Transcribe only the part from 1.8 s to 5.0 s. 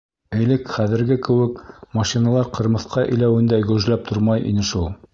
машиналар ҡырмыҫҡа иләүендәй гөжләп тормай ине шул.